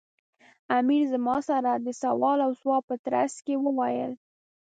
امیر 0.79 1.03
زما 1.13 1.37
سره 1.49 1.71
د 1.75 1.87
سوال 2.01 2.39
و 2.47 2.57
ځواب 2.61 2.83
په 2.89 2.95
ترڅ 3.05 3.33
کې 3.45 3.55
وویل. 3.65 4.11